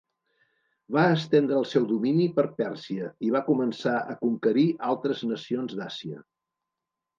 Va 0.95 1.03
estendre 1.17 1.59
el 1.63 1.67
seu 1.73 1.85
domini 1.91 2.25
per 2.39 2.45
Pèrsia 2.63 3.11
i 3.29 3.31
va 3.37 3.43
començar 3.51 3.95
a 4.15 4.19
conquerir 4.25 4.67
altres 4.95 5.25
nacions 5.37 5.81
d'Àsia. 5.83 6.27